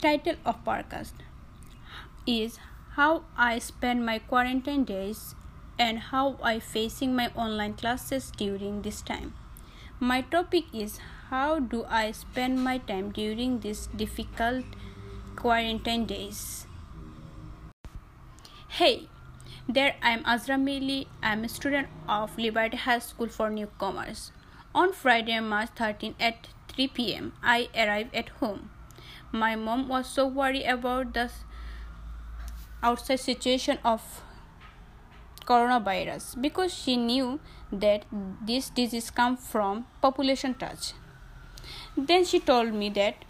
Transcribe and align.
Title 0.00 0.36
of 0.44 0.62
podcast 0.62 1.14
is 2.26 2.58
How 2.96 3.24
I 3.34 3.58
Spend 3.58 4.04
My 4.04 4.18
Quarantine 4.18 4.84
Days 4.84 5.34
and 5.78 5.98
How 5.98 6.36
I 6.42 6.58
Facing 6.60 7.16
My 7.16 7.30
Online 7.34 7.72
Classes 7.72 8.30
During 8.36 8.82
This 8.82 9.00
Time. 9.00 9.32
My 9.98 10.20
topic 10.20 10.64
is 10.74 10.98
How 11.30 11.60
do 11.60 11.86
I 11.88 12.10
spend 12.10 12.62
my 12.62 12.76
time 12.76 13.10
during 13.10 13.60
these 13.60 13.86
difficult 13.86 14.66
quarantine 15.34 16.04
days? 16.04 16.66
Hey, 18.68 19.08
there 19.66 19.96
I'm 20.02 20.22
Azra 20.26 20.56
Mili. 20.56 21.06
I'm 21.22 21.42
a 21.44 21.48
student 21.48 21.88
of 22.06 22.36
Liberty 22.36 22.76
High 22.76 22.98
School 22.98 23.28
for 23.28 23.48
Newcomers. 23.48 24.30
On 24.74 24.92
Friday, 24.92 25.40
March 25.40 25.70
13 25.74 26.16
at 26.20 26.48
3 26.68 26.88
pm, 26.88 27.32
I 27.42 27.70
arrived 27.74 28.14
at 28.14 28.28
home. 28.40 28.68
My 29.32 29.56
mom 29.56 29.88
was 29.88 30.06
so 30.06 30.26
worried 30.26 30.64
about 30.64 31.14
the 31.14 31.30
outside 32.82 33.20
situation 33.20 33.78
of 33.84 34.22
coronavirus 35.46 36.40
because 36.40 36.72
she 36.74 36.96
knew 36.96 37.40
that 37.72 38.04
this 38.44 38.70
disease 38.70 39.10
comes 39.10 39.40
from 39.40 39.86
population 40.02 40.54
touch. 40.54 40.92
Then 41.96 42.24
she 42.24 42.40
told 42.40 42.74
me 42.74 42.88
that 42.90 43.24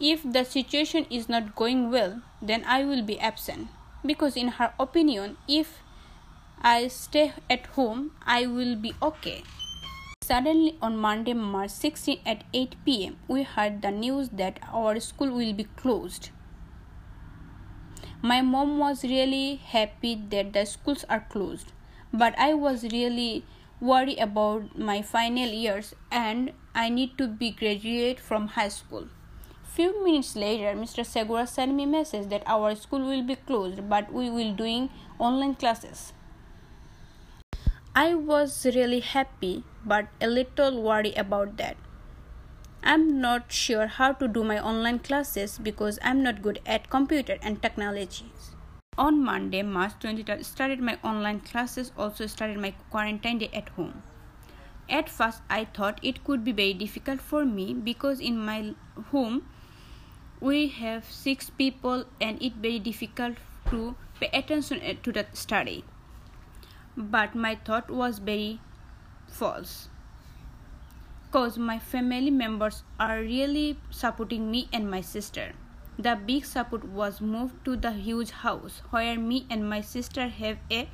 if 0.00 0.22
the 0.22 0.44
situation 0.44 1.06
is 1.10 1.28
not 1.28 1.54
going 1.54 1.90
well, 1.90 2.22
then 2.42 2.64
I 2.66 2.84
will 2.84 3.02
be 3.02 3.18
absent 3.18 3.68
because 4.04 4.36
in 4.36 4.48
her 4.60 4.72
opinion, 4.78 5.36
if 5.48 5.80
I 6.62 6.88
stay 6.88 7.32
at 7.50 7.66
home, 7.78 8.12
I 8.26 8.46
will 8.46 8.76
be 8.76 8.94
okay. 9.02 9.42
Suddenly, 10.26 10.76
on 10.82 10.96
Monday, 10.96 11.34
March 11.34 11.70
16 11.70 12.18
at 12.26 12.42
8 12.52 12.74
pm, 12.84 13.16
we 13.28 13.44
heard 13.44 13.80
the 13.80 13.92
news 13.92 14.30
that 14.30 14.58
our 14.72 14.98
school 14.98 15.30
will 15.30 15.52
be 15.52 15.68
closed. 15.76 16.30
My 18.22 18.42
mom 18.42 18.80
was 18.80 19.04
really 19.04 19.54
happy 19.54 20.16
that 20.30 20.52
the 20.52 20.64
schools 20.64 21.04
are 21.08 21.24
closed, 21.28 21.70
but 22.12 22.36
I 22.36 22.54
was 22.54 22.82
really 22.90 23.44
worried 23.80 24.18
about 24.18 24.76
my 24.76 25.00
final 25.00 25.46
years 25.46 25.94
and 26.10 26.52
I 26.74 26.88
need 26.88 27.16
to 27.18 27.28
be 27.28 27.52
graduate 27.52 28.18
from 28.18 28.48
high 28.48 28.70
school. 28.80 29.06
Few 29.62 30.02
minutes 30.02 30.34
later, 30.34 30.76
Mr. 30.76 31.06
Segura 31.06 31.46
sent 31.46 31.72
me 31.72 31.86
message 31.86 32.30
that 32.30 32.42
our 32.46 32.74
school 32.74 33.06
will 33.06 33.22
be 33.22 33.36
closed, 33.36 33.88
but 33.88 34.12
we 34.12 34.28
will 34.28 34.54
doing 34.54 34.90
online 35.20 35.54
classes. 35.54 36.12
I 37.98 38.14
was 38.14 38.66
really 38.66 39.00
happy 39.00 39.64
but 39.82 40.08
a 40.20 40.26
little 40.26 40.82
worried 40.82 41.16
about 41.16 41.56
that. 41.56 41.78
I'm 42.82 43.22
not 43.22 43.50
sure 43.50 43.86
how 43.86 44.12
to 44.12 44.28
do 44.28 44.44
my 44.44 44.58
online 44.60 44.98
classes 44.98 45.58
because 45.58 45.98
I'm 46.02 46.22
not 46.22 46.42
good 46.42 46.60
at 46.66 46.90
computer 46.90 47.38
and 47.40 47.62
technologies. 47.62 48.50
On 48.98 49.24
Monday, 49.24 49.62
March 49.62 49.94
23rd, 50.02 50.44
started 50.44 50.80
my 50.80 50.98
online 51.02 51.40
classes, 51.40 51.90
also 51.96 52.26
started 52.26 52.58
my 52.58 52.74
quarantine 52.90 53.38
day 53.38 53.48
at 53.54 53.70
home. 53.70 54.02
At 54.90 55.08
first, 55.08 55.40
I 55.48 55.64
thought 55.64 55.98
it 56.02 56.22
could 56.22 56.44
be 56.44 56.52
very 56.52 56.74
difficult 56.74 57.22
for 57.22 57.46
me 57.46 57.72
because 57.72 58.20
in 58.20 58.38
my 58.38 58.74
home 59.10 59.48
we 60.38 60.68
have 60.68 61.10
six 61.10 61.48
people 61.48 62.04
and 62.20 62.42
it 62.42 62.56
very 62.56 62.78
difficult 62.78 63.38
to 63.70 63.96
pay 64.20 64.28
attention 64.34 64.82
eh, 64.82 64.96
to 65.02 65.12
the 65.12 65.26
study 65.32 65.82
but 66.96 67.34
my 67.34 67.54
thought 67.54 67.90
was 67.90 68.18
very 68.18 68.60
false. 69.28 69.88
Because 71.26 71.58
my 71.58 71.78
family 71.78 72.30
members 72.30 72.82
are 72.98 73.20
really 73.20 73.78
supporting 73.90 74.50
me 74.50 74.68
and 74.72 74.90
my 74.90 75.00
sister. 75.00 75.52
The 75.98 76.14
big 76.14 76.44
support 76.44 76.84
was 76.84 77.20
moved 77.20 77.64
to 77.64 77.76
the 77.76 77.92
huge 77.92 78.30
house 78.30 78.82
where 78.90 79.18
me 79.18 79.46
and 79.50 79.68
my 79.68 79.80
sister 79.80 80.28
have 80.28 80.58
a 80.70 80.88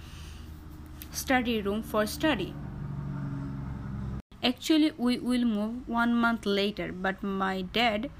study 1.10 1.60
room 1.60 1.82
for 1.82 2.06
study. 2.06 2.54
Actually 4.42 4.92
we 4.96 5.18
will 5.18 5.44
move 5.44 5.88
one 5.88 6.14
month 6.14 6.46
later 6.46 6.92
but 6.92 7.22
my 7.22 7.62
dad 7.62 8.10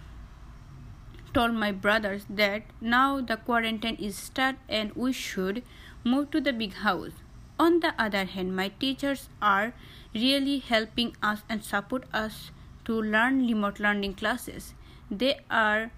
told 1.35 1.55
my 1.55 1.73
brothers 1.73 2.27
that 2.29 2.63
now 2.81 3.21
the 3.21 3.37
quarantine 3.37 3.97
is 3.97 4.17
start 4.17 4.57
and 4.69 4.93
we 4.95 5.13
should 5.13 5.63
move 6.05 6.31
to 6.31 6.41
the 6.41 6.53
big 6.53 6.75
house 6.75 7.13
on 7.59 7.81
the 7.81 7.95
other 7.99 8.25
hand, 8.25 8.57
my 8.57 8.69
teachers 8.69 9.29
are 9.41 9.73
really 10.15 10.59
helping 10.59 11.17
us 11.23 11.43
and 11.49 11.65
support 11.65 12.05
us 12.13 12.51
to 12.85 13.01
learn 13.01 13.47
remote 13.47 13.79
learning 13.79 14.15
classes. 14.15 14.75
They 15.11 15.41
are 15.51 15.91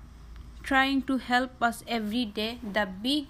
trying 0.62 1.03
to 1.03 1.19
help 1.19 1.62
us 1.62 1.82
every 1.87 2.25
day. 2.25 2.59
The 2.62 2.88
big 3.03 3.26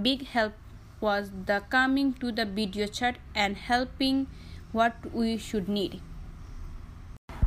big 0.00 0.26
help 0.26 0.52
was 1.00 1.30
the 1.46 1.62
coming 1.70 2.12
to 2.14 2.30
the 2.30 2.44
video 2.44 2.86
chat 2.86 3.16
and 3.34 3.56
helping 3.56 4.26
what 4.72 4.94
we 5.12 5.36
should 5.38 5.68
need. 5.68 6.00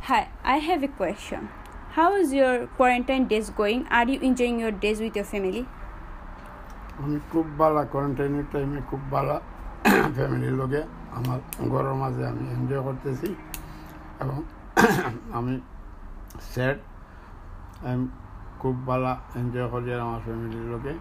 Hi, 0.02 0.28
I 0.42 0.56
have 0.58 0.82
a 0.82 0.88
question. 0.88 1.48
How 1.90 2.14
is 2.16 2.32
your 2.32 2.66
quarantine 2.66 3.26
days 3.28 3.50
going? 3.50 3.86
Are 3.88 4.08
you 4.08 4.18
enjoying 4.20 4.60
your 4.60 4.70
days 4.70 5.00
with 5.00 5.14
your 5.14 5.24
family? 5.24 5.66
আমি 7.02 7.16
খুব 7.32 7.46
ভালো 7.58 7.80
কোয়ারেন্টাইনের 7.92 8.46
টাইমে 8.52 8.78
খুব 8.90 9.00
ভালো 9.14 9.36
ফ্যামিলির 10.16 10.54
লোকে 10.60 10.80
আমার 11.18 11.38
ঘরের 11.72 11.96
মাঝে 12.02 12.22
আমি 12.32 12.44
এনজয় 12.56 12.82
করতেছি 12.88 13.28
এবং 14.22 14.38
আমি 15.38 15.54
স্যাড 16.50 16.78
আমি 17.84 18.04
খুব 18.58 18.74
ভালো 18.86 19.12
এনজয় 19.40 19.68
করি 19.72 19.88
আর 19.94 20.00
আমার 20.06 20.20
ফ্যামিলির 20.26 20.66
লোকে 20.72 20.92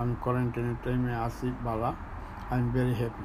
আমি 0.00 0.12
কোয়ারেন্টাইনের 0.24 0.78
টাইমে 0.84 1.12
আসি 1.26 1.48
ভালো 1.64 1.88
I 2.50 2.56
am 2.58 2.68
very 2.76 2.94
happy 3.00 3.24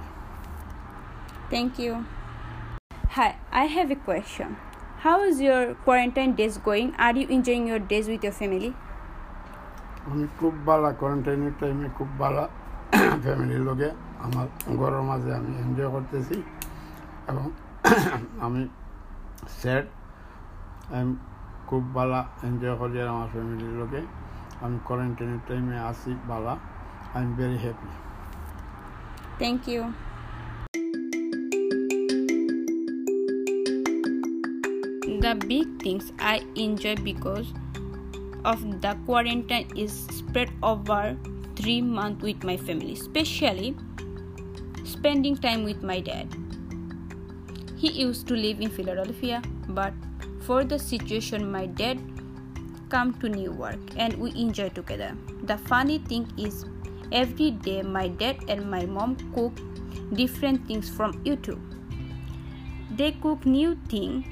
thank 1.51 1.74
you 1.86 1.94
Hi, 3.12 3.30
I 3.53 3.66
have 3.68 3.90
a 3.90 4.00
question. 4.00 4.50
How 5.00 5.18
is 5.24 5.41
your 5.41 5.62
quarantine 5.75 6.34
days 6.34 6.56
going? 6.59 6.90
Are 6.97 7.16
you 7.16 7.28
enjoying 7.28 7.66
your 7.66 7.80
days 7.81 8.07
with 8.07 8.22
your 8.24 8.31
family? 8.31 8.72
আমি 10.11 10.25
খুব 10.41 10.55
ভালো 10.67 10.89
কোয়ারেন্টাইনের 11.01 11.55
টাইমে 11.61 11.89
খুব 11.99 12.09
ভালো 12.19 12.45
ফ্যামিলির 13.25 13.62
লোকে 13.69 13.89
আমার 14.25 14.47
ঘরের 14.81 15.05
মাঝে 15.11 15.31
আমি 15.39 15.51
এনজয় 15.62 15.91
করতেছি 15.95 16.37
এবং 17.29 17.47
আমি 18.41 18.62
স্যাড 19.59 19.85
আমি 20.93 21.12
খুব 21.67 21.83
ভালো 21.95 22.21
এনজয় 22.49 22.77
করি 22.81 22.97
আর 23.03 23.09
আমার 23.09 23.29
ফ্যামিলির 23.33 23.75
লোকে 23.81 24.01
আমি 24.65 24.77
কোয়ারেন্টাইনের 24.87 25.43
টাইমে 25.49 25.77
আসি 25.91 26.12
ভালো 26.29 26.53
I 27.15 27.23
am 27.23 27.31
very 27.37 27.59
happy 27.59 27.91
Thank 29.37 29.67
you. 29.67 29.83
The 35.17 35.35
big 35.45 35.67
things 35.83 36.12
I 36.21 36.37
enjoy 36.57 36.95
because 36.97 37.49
of 38.46 38.82
the 38.82 38.98
quarantine 39.06 39.68
is 39.76 40.06
spread 40.08 40.50
over 40.64 41.18
three 41.56 41.82
months 41.82 42.24
with 42.24 42.44
my 42.44 42.58
family, 42.58 42.94
especially 42.94 43.76
spending 44.86 45.36
time 45.36 45.64
with 45.64 45.84
my 45.84 46.00
dad. 46.00 46.28
He 47.78 47.92
used 47.92 48.28
to 48.28 48.36
live 48.36 48.60
in 48.60 48.70
Philadelphia, 48.70 49.42
but 49.70 49.94
for 50.42 50.64
the 50.64 50.80
situation, 50.80 51.52
my 51.52 51.66
dad 51.66 52.00
come 52.90 53.14
to 53.20 53.30
New 53.30 53.54
York 53.54 53.80
and 53.98 54.14
we 54.16 54.32
enjoy 54.32 54.70
together. 54.70 55.16
The 55.44 55.58
funny 55.58 56.00
thing 56.00 56.28
is, 56.38 56.66
every 57.12 57.52
day 57.52 57.82
my 57.82 58.08
dad 58.08 58.38
and 58.48 58.70
my 58.70 58.86
mom 58.86 59.16
cook 59.34 59.54
different 60.14 60.68
things 60.68 60.90
from 60.90 61.24
YouTube. 61.24 61.62
They 62.98 63.12
cook 63.12 63.46
new 63.46 63.78
thing, 63.88 64.26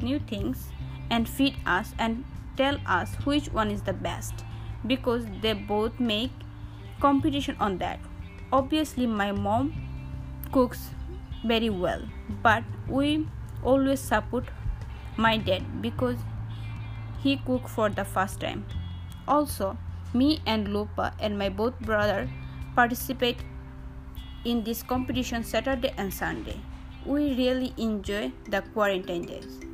new 0.00 0.18
things, 0.18 0.68
and 1.10 1.28
feed 1.28 1.56
us 1.66 1.94
and 1.98 2.24
tell 2.60 2.78
us 2.98 3.14
which 3.24 3.48
one 3.58 3.70
is 3.70 3.82
the 3.88 3.92
best 3.92 4.44
because 4.86 5.26
they 5.42 5.52
both 5.52 5.98
make 6.00 6.30
competition 7.00 7.56
on 7.60 7.78
that. 7.78 8.00
Obviously 8.52 9.06
my 9.06 9.32
mom 9.32 9.72
cooks 10.52 10.90
very 11.44 11.70
well 11.70 12.02
but 12.42 12.64
we 12.88 13.26
always 13.62 14.00
support 14.00 14.44
my 15.16 15.36
dad 15.36 15.82
because 15.82 16.16
he 17.22 17.36
cook 17.46 17.68
for 17.68 17.88
the 17.90 18.04
first 18.04 18.40
time. 18.40 18.64
Also 19.26 19.76
me 20.14 20.40
and 20.46 20.72
lupa 20.72 21.12
and 21.20 21.38
my 21.38 21.48
both 21.48 21.78
brother 21.80 22.28
participate 22.74 23.44
in 24.44 24.64
this 24.64 24.82
competition 24.82 25.44
saturday 25.44 25.94
and 25.96 26.12
sunday. 26.12 26.60
We 27.06 27.34
really 27.34 27.72
enjoy 27.76 28.32
the 28.48 28.62
quarantine 28.74 29.26
days 29.26 29.67